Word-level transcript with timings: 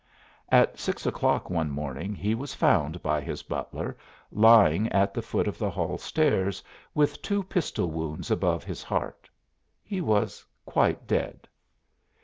At 0.49 0.79
six 0.79 1.05
o'clock 1.05 1.51
one 1.51 1.69
morning 1.69 2.15
he 2.15 2.33
was 2.33 2.55
found 2.55 3.03
by 3.03 3.21
his 3.21 3.43
butler 3.43 3.95
lying 4.31 4.89
at 4.91 5.13
the 5.13 5.21
foot 5.21 5.47
of 5.47 5.59
the 5.59 5.69
hall 5.69 5.99
stairs 5.99 6.63
with 6.95 7.21
two 7.21 7.43
pistol 7.43 7.91
wounds 7.91 8.31
above 8.31 8.63
his 8.63 8.81
heart. 8.81 9.29
He 9.83 10.01
was 10.01 10.43
quite 10.65 11.05
dead. 11.05 11.47